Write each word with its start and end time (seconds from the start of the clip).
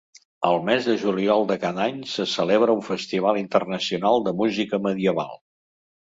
Al 0.47 0.55
mes 0.67 0.85
de 0.91 0.93
juliol 1.01 1.43
de 1.51 1.57
cada 1.65 1.83
any 1.83 1.99
se 2.13 2.25
celebra 2.31 2.75
un 2.77 2.81
festival 2.87 3.37
internacional 3.41 4.25
de 4.29 4.33
música 4.39 4.81
medieval. 4.87 5.37